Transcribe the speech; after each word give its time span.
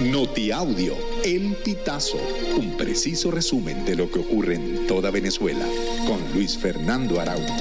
Notiaudio, 0.00 0.96
El 1.24 1.54
Pitazo, 1.64 2.18
un 2.58 2.76
preciso 2.76 3.30
resumen 3.30 3.84
de 3.84 3.94
lo 3.94 4.10
que 4.10 4.18
ocurre 4.18 4.56
en 4.56 4.88
toda 4.88 5.12
Venezuela, 5.12 5.64
con 6.04 6.20
Luis 6.34 6.58
Fernando 6.58 7.20
Araújo. 7.20 7.54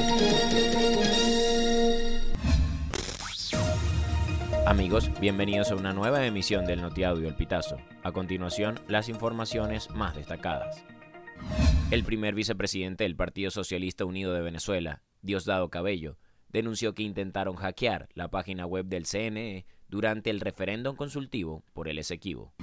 Amigos, 4.65 5.11
bienvenidos 5.21 5.69
a 5.69 5.75
una 5.75 5.93
nueva 5.93 6.25
emisión 6.25 6.65
del 6.65 6.81
Notiaudio 6.81 7.27
El 7.27 7.35
Pitazo. 7.35 7.77
A 8.01 8.11
continuación, 8.11 8.79
las 8.87 9.09
informaciones 9.09 9.91
más 9.91 10.15
destacadas. 10.15 10.83
El 11.91 12.03
primer 12.03 12.33
vicepresidente 12.33 13.03
del 13.03 13.15
Partido 13.15 13.51
Socialista 13.51 14.05
Unido 14.05 14.33
de 14.33 14.41
Venezuela, 14.41 15.03
Diosdado 15.21 15.69
Cabello, 15.69 16.17
denunció 16.53 16.93
que 16.93 17.03
intentaron 17.03 17.55
hackear 17.55 18.07
la 18.13 18.29
página 18.29 18.65
web 18.67 18.85
del 18.85 19.05
CNE 19.05 19.65
durante 19.89 20.29
el 20.29 20.39
referéndum 20.39 20.95
consultivo 20.95 21.63
por 21.73 21.89
el 21.89 21.97
Esequibo. 21.97 22.53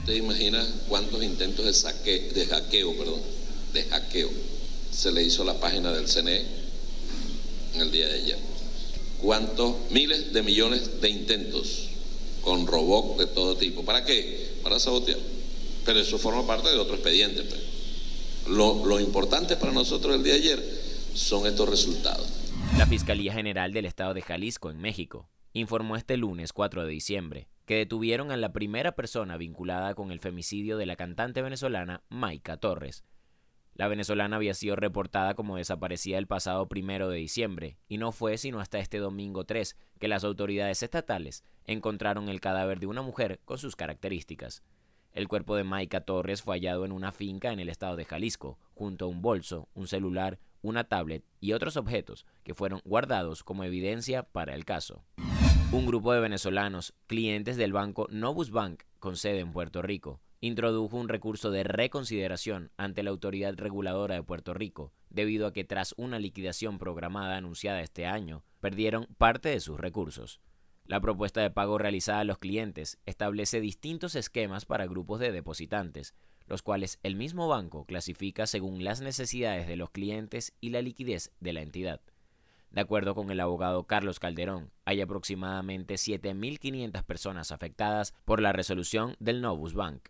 ¿Usted 0.00 0.14
imagina 0.14 0.66
cuántos 0.88 1.22
intentos 1.22 1.64
de, 1.64 1.72
saque, 1.72 2.32
de 2.34 2.46
hackeo, 2.46 2.96
perdón, 2.96 3.20
de 3.72 3.84
hackeo 3.84 4.30
se 4.90 5.12
le 5.12 5.22
hizo 5.22 5.42
a 5.42 5.46
la 5.46 5.60
página 5.60 5.92
del 5.92 6.08
CNE 6.08 6.44
el 7.76 7.92
día 7.92 8.08
de 8.08 8.14
ayer? 8.14 8.38
¿Cuántos 9.22 9.90
miles 9.90 10.32
de 10.32 10.42
millones 10.42 11.00
de 11.00 11.08
intentos 11.08 11.88
con 12.42 12.66
robots 12.66 13.18
de 13.18 13.26
todo 13.26 13.56
tipo? 13.56 13.84
¿Para 13.84 14.04
qué? 14.04 14.58
Para 14.62 14.80
sabotear. 14.80 15.18
Pero 15.84 16.00
eso 16.00 16.18
forma 16.18 16.46
parte 16.46 16.68
de 16.70 16.76
otro 16.76 16.94
expediente. 16.94 17.42
Pues. 17.42 17.60
Lo 18.48 18.98
importante 19.00 19.56
para 19.56 19.72
nosotros 19.72 20.16
el 20.16 20.24
día 20.24 20.34
de 20.34 20.40
ayer 20.40 20.80
son 21.14 21.46
estos 21.46 21.68
resultados. 21.68 22.26
La 22.76 22.86
Fiscalía 22.86 23.32
General 23.32 23.72
del 23.72 23.86
Estado 23.86 24.14
de 24.14 24.22
Jalisco, 24.22 24.70
en 24.70 24.78
México, 24.78 25.28
informó 25.52 25.96
este 25.96 26.16
lunes 26.16 26.52
4 26.52 26.84
de 26.84 26.92
diciembre 26.92 27.48
que 27.64 27.76
detuvieron 27.76 28.30
a 28.30 28.36
la 28.36 28.52
primera 28.52 28.92
persona 28.92 29.36
vinculada 29.36 29.94
con 29.94 30.10
el 30.10 30.20
femicidio 30.20 30.76
de 30.76 30.86
la 30.86 30.96
cantante 30.96 31.42
venezolana 31.42 32.02
Maika 32.08 32.56
Torres. 32.56 33.04
La 33.74 33.88
venezolana 33.88 34.36
había 34.36 34.54
sido 34.54 34.74
reportada 34.74 35.34
como 35.34 35.56
desaparecida 35.56 36.18
el 36.18 36.26
pasado 36.26 36.68
primero 36.68 37.08
de 37.08 37.18
diciembre, 37.18 37.78
y 37.88 37.98
no 37.98 38.10
fue 38.10 38.38
sino 38.38 38.60
hasta 38.60 38.78
este 38.78 38.98
domingo 38.98 39.44
3 39.44 39.76
que 39.98 40.08
las 40.08 40.24
autoridades 40.24 40.82
estatales 40.82 41.44
encontraron 41.64 42.28
el 42.28 42.40
cadáver 42.40 42.80
de 42.80 42.86
una 42.86 43.02
mujer 43.02 43.40
con 43.44 43.58
sus 43.58 43.76
características. 43.76 44.62
El 45.12 45.28
cuerpo 45.28 45.56
de 45.56 45.64
Maika 45.64 46.00
Torres 46.00 46.42
fue 46.42 46.56
hallado 46.56 46.84
en 46.84 46.92
una 46.92 47.12
finca 47.12 47.52
en 47.52 47.60
el 47.60 47.68
estado 47.68 47.96
de 47.96 48.04
Jalisco, 48.04 48.58
junto 48.74 49.04
a 49.04 49.08
un 49.08 49.22
bolso, 49.22 49.68
un 49.74 49.86
celular, 49.88 50.38
una 50.62 50.84
tablet 50.84 51.24
y 51.40 51.52
otros 51.52 51.76
objetos 51.76 52.26
que 52.44 52.54
fueron 52.54 52.80
guardados 52.84 53.44
como 53.44 53.64
evidencia 53.64 54.22
para 54.22 54.54
el 54.54 54.64
caso. 54.64 55.04
Un 55.70 55.86
grupo 55.86 56.12
de 56.12 56.20
venezolanos, 56.20 56.94
clientes 57.06 57.56
del 57.56 57.72
banco 57.72 58.06
Novus 58.10 58.50
Bank, 58.50 58.84
con 58.98 59.16
sede 59.16 59.40
en 59.40 59.52
Puerto 59.52 59.82
Rico, 59.82 60.20
introdujo 60.40 60.96
un 60.96 61.08
recurso 61.08 61.50
de 61.50 61.64
reconsideración 61.64 62.70
ante 62.76 63.02
la 63.02 63.10
Autoridad 63.10 63.54
Reguladora 63.56 64.14
de 64.14 64.22
Puerto 64.22 64.54
Rico, 64.54 64.92
debido 65.10 65.46
a 65.46 65.52
que 65.52 65.64
tras 65.64 65.94
una 65.96 66.18
liquidación 66.18 66.78
programada 66.78 67.36
anunciada 67.36 67.80
este 67.80 68.06
año, 68.06 68.44
perdieron 68.60 69.06
parte 69.18 69.48
de 69.50 69.60
sus 69.60 69.78
recursos. 69.78 70.40
La 70.86 71.00
propuesta 71.00 71.42
de 71.42 71.50
pago 71.50 71.76
realizada 71.76 72.20
a 72.20 72.24
los 72.24 72.38
clientes 72.38 72.98
establece 73.04 73.60
distintos 73.60 74.14
esquemas 74.16 74.64
para 74.64 74.86
grupos 74.86 75.20
de 75.20 75.32
depositantes, 75.32 76.14
los 76.48 76.62
cuales 76.62 76.98
el 77.02 77.14
mismo 77.14 77.46
banco 77.46 77.84
clasifica 77.84 78.46
según 78.46 78.82
las 78.82 79.00
necesidades 79.00 79.68
de 79.68 79.76
los 79.76 79.90
clientes 79.90 80.54
y 80.60 80.70
la 80.70 80.82
liquidez 80.82 81.30
de 81.40 81.52
la 81.52 81.60
entidad. 81.60 82.00
De 82.70 82.80
acuerdo 82.80 83.14
con 83.14 83.30
el 83.30 83.40
abogado 83.40 83.84
Carlos 83.84 84.18
Calderón, 84.18 84.70
hay 84.84 85.00
aproximadamente 85.00 85.94
7.500 85.94 87.02
personas 87.02 87.52
afectadas 87.52 88.14
por 88.24 88.40
la 88.40 88.52
resolución 88.52 89.16
del 89.20 89.40
Novus 89.40 89.74
Bank. 89.74 90.08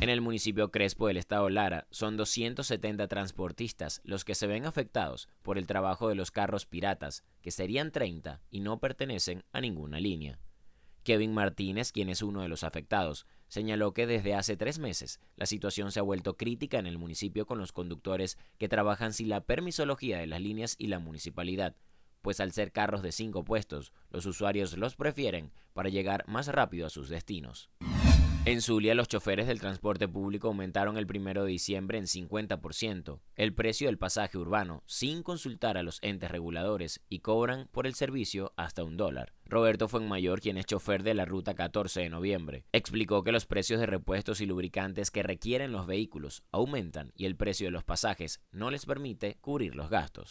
En 0.00 0.10
el 0.10 0.20
municipio 0.20 0.70
Crespo 0.70 1.06
del 1.06 1.16
estado 1.16 1.48
Lara 1.48 1.86
son 1.90 2.18
270 2.18 3.08
transportistas 3.08 4.02
los 4.04 4.24
que 4.26 4.34
se 4.34 4.46
ven 4.46 4.66
afectados 4.66 5.28
por 5.42 5.56
el 5.56 5.66
trabajo 5.66 6.08
de 6.08 6.14
los 6.14 6.30
carros 6.30 6.66
piratas, 6.66 7.24
que 7.40 7.50
serían 7.50 7.92
30 7.92 8.42
y 8.50 8.60
no 8.60 8.78
pertenecen 8.78 9.44
a 9.52 9.60
ninguna 9.62 9.98
línea. 9.98 10.38
Kevin 11.02 11.32
Martínez, 11.32 11.92
quien 11.92 12.08
es 12.10 12.20
uno 12.20 12.42
de 12.42 12.48
los 12.48 12.62
afectados, 12.62 13.26
señaló 13.48 13.92
que 13.92 14.06
desde 14.06 14.34
hace 14.34 14.56
tres 14.56 14.78
meses 14.78 15.20
la 15.36 15.46
situación 15.46 15.92
se 15.92 16.00
ha 16.00 16.02
vuelto 16.02 16.36
crítica 16.36 16.78
en 16.78 16.86
el 16.86 16.98
municipio 16.98 17.46
con 17.46 17.58
los 17.58 17.72
conductores 17.72 18.38
que 18.58 18.68
trabajan 18.68 19.12
sin 19.12 19.28
la 19.28 19.40
permisología 19.44 20.18
de 20.18 20.26
las 20.26 20.40
líneas 20.40 20.76
y 20.78 20.88
la 20.88 20.98
municipalidad, 20.98 21.76
pues 22.22 22.40
al 22.40 22.52
ser 22.52 22.72
carros 22.72 23.02
de 23.02 23.12
cinco 23.12 23.44
puestos, 23.44 23.92
los 24.10 24.26
usuarios 24.26 24.76
los 24.76 24.96
prefieren 24.96 25.52
para 25.74 25.88
llegar 25.88 26.24
más 26.26 26.48
rápido 26.48 26.86
a 26.86 26.90
sus 26.90 27.08
destinos. 27.08 27.70
En 28.46 28.62
Zulia, 28.62 28.94
los 28.94 29.08
choferes 29.08 29.48
del 29.48 29.58
transporte 29.58 30.06
público 30.06 30.46
aumentaron 30.46 30.96
el 30.96 31.08
primero 31.08 31.42
de 31.42 31.50
diciembre 31.50 31.98
en 31.98 32.04
50% 32.04 33.18
el 33.34 33.52
precio 33.52 33.88
del 33.88 33.98
pasaje 33.98 34.38
urbano 34.38 34.84
sin 34.86 35.24
consultar 35.24 35.76
a 35.76 35.82
los 35.82 35.98
entes 36.00 36.30
reguladores 36.30 37.00
y 37.08 37.18
cobran 37.18 37.68
por 37.72 37.88
el 37.88 37.96
servicio 37.96 38.52
hasta 38.56 38.84
un 38.84 38.96
dólar. 38.96 39.34
Roberto 39.46 39.88
Fuenmayor, 39.88 40.40
quien 40.40 40.58
es 40.58 40.66
chofer 40.66 41.02
de 41.02 41.14
la 41.14 41.24
ruta 41.24 41.54
14 41.54 42.02
de 42.02 42.08
noviembre, 42.08 42.64
explicó 42.70 43.24
que 43.24 43.32
los 43.32 43.46
precios 43.46 43.80
de 43.80 43.86
repuestos 43.86 44.40
y 44.40 44.46
lubricantes 44.46 45.10
que 45.10 45.24
requieren 45.24 45.72
los 45.72 45.88
vehículos 45.88 46.44
aumentan 46.52 47.10
y 47.16 47.26
el 47.26 47.34
precio 47.34 47.66
de 47.66 47.72
los 47.72 47.82
pasajes 47.82 48.40
no 48.52 48.70
les 48.70 48.86
permite 48.86 49.38
cubrir 49.40 49.74
los 49.74 49.90
gastos. 49.90 50.30